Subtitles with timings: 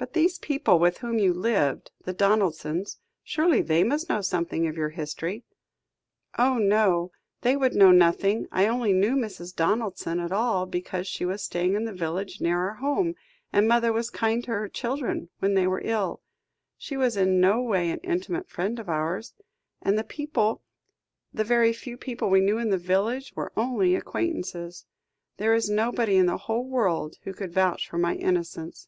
[0.00, 3.00] "But these people with whom you lived the Donaldsons.
[3.24, 5.42] Surely they must know something of your history?"
[6.38, 6.54] "Oh!
[6.58, 7.10] no,
[7.40, 8.46] they would know nothing.
[8.52, 9.56] I only knew Mrs.
[9.56, 13.16] Donaldson at all, because she was staying in the village near our home,
[13.52, 16.22] and mother was kind to her children, when they were ill.
[16.76, 19.34] She was in no way an intimate friend of ours.
[19.82, 20.62] And the people
[21.34, 24.86] the very few people we knew in the village, were only acquaintances.
[25.38, 28.86] There is nobody in the whole world who could vouch for my innocence."